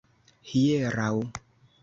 [0.51, 1.13] hieraŭ